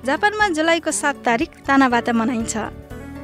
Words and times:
जापानमा 0.00 0.48
जुलाईको 0.48 0.90
सात 0.90 1.16
तारिक 1.24 1.50
तानाबाता 1.66 2.12
मनाइन्छ। 2.12 2.56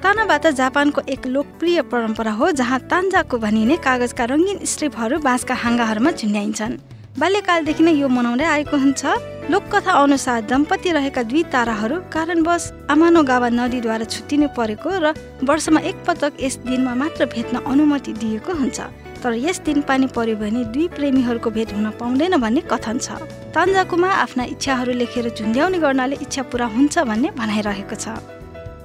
तानाबाता 0.05 0.51
जापानको 0.51 1.01
एक 1.09 1.27
लोकप्रिय 1.27 1.83
परम्परा 1.89 2.33
हो 2.33 2.51
जहाँ 2.53 2.79
तान्जाको 2.93 3.39
भनिने 3.39 3.77
कागजका 3.81 4.25
रङ्गीन 4.29 4.59
स्ट्रिपहरू 4.63 5.19
बाँसका 5.19 5.55
हाँगाहरूमा 5.57 6.11
झुन्ड्याइन्छन्। 6.13 6.77
बाल्यकालदेखि 7.17 7.83
नै 7.83 7.93
यो 7.97 8.09
मनाउँदै 8.09 8.45
आएको 8.45 8.77
हुन्छ। 8.77 9.03
लोककथा 9.49 9.93
अनुसार 10.05 10.41
दम्पति 10.53 10.93
रहेका 10.93 11.23
दुई 11.33 11.43
ताराहरू 11.49 11.97
कारणवश 12.13 12.65
आमानोगावा 12.93 13.49
नदीद्वारा 13.57 14.05
छुट्टिनु 14.05 14.49
परेको 14.53 14.91
र 15.01 15.17
वर्षमा 15.49 15.81
एकपटक 15.81 16.33
यस 16.45 16.57
दिनमा 16.69 16.93
मात्र 16.93 17.25
भेट्न 17.33 17.65
अनुमति 17.65 18.13
दिएको 18.21 18.53
हुन्छ। 18.53 18.79
तर 19.23 19.33
यस 19.37 19.59
दिन 19.67 19.81
पानी 19.89 20.07
पर्यो 20.17 20.37
भने 20.37 20.65
दुई 20.75 20.87
प्रेमीहरूको 20.97 21.51
भेट 21.51 21.73
हुन 21.75 21.91
पाउँदैन 22.01 22.37
भन्ने 22.37 22.61
कथन 22.71 22.99
छ। 22.99 23.09
तान्जाकुमा 23.55 24.11
आफ्ना 24.25 24.45
इच्छाहरू 24.55 24.93
लेखेर 24.93 25.29
झुन्ड्याउने 25.35 25.79
गर्नाले 25.79 26.17
इच्छा 26.25 26.43
पुरा 26.53 26.67
हुन्छ 26.75 26.95
भन्ने 27.11 27.31
भनाइरहेको 27.35 27.97
छ। 27.97 28.07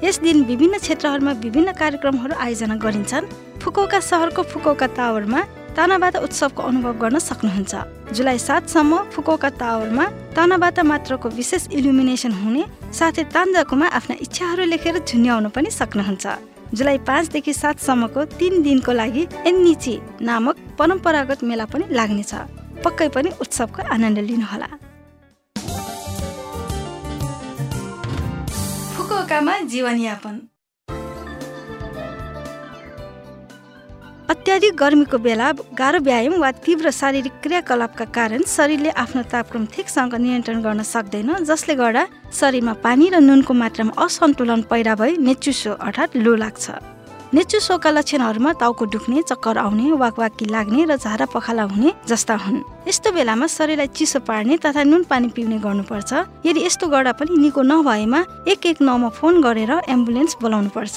यस 0.03 0.19
दिन 0.19 0.43
विभिन्न 0.49 0.77
क्षेत्रहरूमा 0.81 1.31
विभिन्न 1.45 1.71
कार्यक्रमहरू 1.77 2.33
आयोजना 2.35 2.75
गरिन्छन्। 2.75 3.25
फुकौका 3.61 3.99
सहरको 4.01 4.41
फुकौका 4.51 4.87
टावरमा 4.97 5.41
तानाबाता 5.77 6.19
उत्सवको 6.19 6.61
अनुभव 6.63 6.93
गर्न 7.01 7.17
सक्नुहुन्छ। 7.21 7.73
जुलाई 8.17 8.37
सातसम्म 8.37 8.97
फुकौका 9.13 9.49
टावरमा 9.61 10.05
तानाबाता 10.35 10.83
मात्रको 10.83 11.29
विशेष 11.29 11.67
इल्युमिनेसन 11.71 12.31
हुने 12.41 12.63
साथै 12.91 13.23
तान्जाकुमा 13.29 13.87
आफ्ना 13.87 14.15
इच्छाहरू 14.25 14.63
लेखेर 14.65 14.95
झुन्ड्याउन 15.05 15.47
पनि 15.55 15.69
सक्नुहुन्छ। 15.71 16.25
जुलाई 16.73 16.97
पाँचदेखि 17.07 17.53
सातसम्मको 17.53 18.23
तिन 18.39 18.61
दिनको 18.63 18.91
लागि 18.91 19.23
एन्निची 19.47 19.95
नामक 20.21 20.55
परम्परागत 20.79 21.43
मेला 21.43 21.65
पनि 21.65 21.85
लाग्नेछ। 21.91 22.33
पक्कै 22.83 23.07
पनि 23.15 23.29
उत्सवको 23.41 23.81
आनन्द 23.93 24.19
लिनुहोला। 24.29 24.69
फुकुओकामा 28.95 29.59
जीवनयापन। 29.71 30.35
अत्याधिक 34.31 34.75
गर्मीको 34.79 35.17
बेला 35.17 35.51
गाह्रो 35.75 35.99
व्यायाम 36.03 36.33
वा 36.39 36.49
तीव्र 36.63 36.89
शारीरिक 36.95 37.33
क्रियाकलापका 37.43 38.05
कारण 38.15 38.41
शरीरले 38.47 38.89
आफ्नो 39.03 39.21
तापक्रम 39.27 39.65
ठिकसँग 39.75 40.13
नियन्त्रण 40.15 40.61
गर्न 40.63 40.83
सक्दैन 40.87 41.43
जसले 41.43 41.75
गर्दा 41.75 42.03
शरीरमा 42.39 42.73
पानी 42.79 43.09
र 43.11 43.19
नुनको 43.19 43.53
मात्रामा 43.53 43.91
असन्तुलन 43.99 44.61
पैदा 44.71 44.95
भई 44.95 45.17
नेचुसो 45.19 45.71
अर्थात् 45.83 46.15
लो 46.15 46.35
लाग्छ। 46.43 46.65
नेचुसोका 47.35 47.91
लक्षणहरूमा 47.91 48.51
टाउको 48.61 48.85
दुख्ने 48.95 49.21
चक्कर 49.27 49.57
आउने 49.67 49.91
वाकवाकी 49.99 50.45
लाग्ने 50.47 50.85
र 50.87 50.95
झारा 50.95 51.25
पखाला 51.35 51.63
हुने 51.67 51.91
जस्ता 52.07 52.35
हुन्। 52.43 52.87
यस्तो 52.87 53.11
बेलामा 53.11 53.47
शरीरलाई 53.51 53.87
चिसो 53.91 54.19
पार्ने 54.23 54.57
तथा 54.63 54.83
नुन 54.87 55.03
पानी 55.11 55.27
पिउने 55.35 55.57
गर्नुपर्छ। 55.59 56.11
यदि 56.47 56.59
यस्तो 56.67 56.87
गर्दा 56.87 57.11
पनि 57.19 57.35
निको 57.35 57.61
नभएमा 57.67 58.19
एक 58.47 58.65
एक 58.71 58.77
नौमा 58.79 59.09
फोन 59.11 59.41
गरेर 59.43 59.71
एम्बुलेन्स 59.91 60.37
बोलाउनु 60.41 60.71
पर्छ 60.71 60.95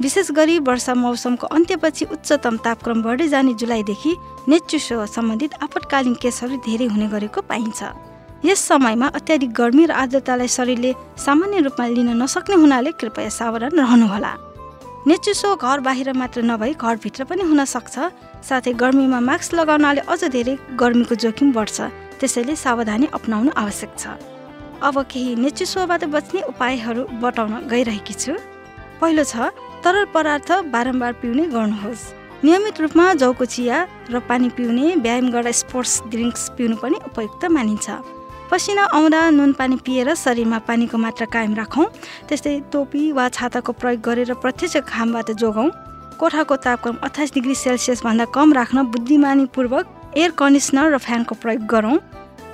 विशेष 0.00 0.30
गरी 0.36 0.58
वर्षा 0.58 0.94
मौसमको 0.94 1.46
अन्त्यपछि 1.46 2.04
उच्चतम 2.12 2.56
तापक्रम 2.64 3.02
बढ्दै 3.02 3.28
जाने 3.28 3.52
जुलाईदेखि 3.54 4.12
नेचुसो 4.48 5.06
सम्बन्धित 5.06 5.52
आपतकालीन 5.62 6.14
केसहरू 6.22 6.56
धेरै 6.66 6.86
हुने 6.86 7.06
गरेको 7.08 7.40
पाइन्छ। 7.50 7.80
यस 8.44 8.60
समयमा 8.68 9.06
अत्याधिक 9.18 9.52
गर्मी 9.54 9.84
र 9.86 9.92
आर्द्रतालाई 9.94 10.48
शरीरले 10.48 10.92
सामान्य 11.16 11.60
रूपमा 11.66 11.86
लिन 11.86 12.10
नसक्ने 12.22 12.56
हुनाले 12.62 12.90
कृपया 13.00 13.28
सावधान 13.30 13.72
रहनुहोला। 13.80 14.32
नेचुसो 15.06 15.54
घर 15.56 15.80
बाहिर 15.86 16.12
मात्र 16.12 16.42
नभई 16.42 16.72
घरभित्र 16.74 17.24
पनि 17.24 17.42
हुन 17.44 17.64
सक्छ 17.64 17.94
साथै 18.48 18.72
गर्मीमा 18.82 19.20
मास्क 19.20 19.54
लगाउनाले 19.54 20.00
अझ 20.12 20.22
धेरै 20.26 20.54
गर्मीको 20.80 21.14
जोखिम 21.22 21.52
बढ्छ 21.52 21.78
त्यसैले 22.20 22.54
सावधानी 22.56 23.06
अप्नाउनु 23.14 23.50
आवश्यक 23.56 23.90
छ। 23.98 24.04
अब 24.82 24.96
केही 25.06 25.34
नेचुसोबाट 25.38 26.04
बच्ने 26.14 26.40
उपायहरू 26.50 27.02
बताउन 27.22 27.54
गइरहेकी 27.70 28.14
छु। 28.14 28.32
पहिलो 29.00 29.24
छ 29.24 29.48
तरल 29.84 30.04
पदार्थ 30.14 30.50
बारम्बार 30.72 31.12
पिउने 31.20 31.44
गर्नुहोस्। 31.52 32.02
नियमित 32.44 32.80
रूपमा 32.80 33.12
जौको 33.20 33.44
चिया 33.44 33.78
र 34.08 34.20
पानी 34.24 34.48
पिउने 34.56 34.94
व्यायाम 34.96 35.28
गर्दा 35.30 35.52
स्पोर्ट्स 35.52 35.94
ड्रिङ्क्स 36.08 36.42
पिउनु 36.56 36.76
पनि 36.80 36.96
उपयुक्त 37.04 37.44
मानिन्छ। 37.52 37.86
पसिना 38.48 38.84
आउँदा 38.96 39.20
नुन 39.30 39.52
पानी 39.52 39.76
पिएर 39.84 40.14
शरीरमा 40.14 40.58
पानीको 40.64 40.96
मात्रा 40.96 41.26
कायम 41.28 41.54
राखौँ। 41.54 41.86
त्यस्तै 42.28 42.72
टोपी 42.72 43.12
वा 43.12 43.28
छाताको 43.28 43.72
प्रयोग 43.76 44.00
गरेर 44.00 44.32
प्रत्यक्ष 44.40 44.76
घामबाट 44.88 45.30
जोगाउँ। 45.36 45.70
कोठाको 46.16 46.56
तापक्रम 46.64 46.96
अठाइस 47.04 47.32
डिग्री 47.34 47.54
सेल्सियसभन्दा 47.54 48.24
कम 48.32 48.52
राख्न 48.52 48.88
बुद्धिमानीपूर्वक 48.88 50.16
एयर 50.16 50.30
कन्डिसनर 50.32 50.94
र 50.94 50.98
फ्यानको 50.98 51.34
प्रयोग 51.44 51.62
गरौँ। 51.68 51.96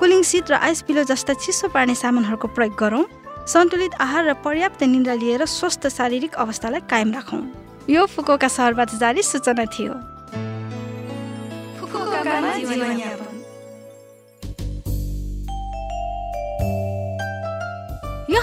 कुलिङ 0.03 0.23
सिट 0.27 0.51
र 0.51 0.55
आइस 0.67 0.83
पिलो 0.83 1.03
जस्ता 1.07 1.35
चिसो 1.39 1.69
पार्ने 1.71 1.95
सामानहरूको 1.95 2.49
प्रयोग 2.59 2.75
गरौँ। 2.75 3.05
सन्तुलित 3.47 3.95
आहार 4.01 4.25
र 4.25 4.33
पर्याप्त 4.45 4.83
निन्द्रा 4.83 5.15
लिएर 5.15 5.45
स्वस्थ 5.47 5.89
शारीरिक 5.89 6.35
अवस्थालाई 6.35 6.81
कायम 6.91 7.13
राखौँ। 7.13 7.43
यो 7.89 8.07
फुकोका 8.07 8.49
सहरबाट 8.49 8.91
जारी 9.01 9.23
सूचना 9.23 9.65
थियो। 9.65 9.95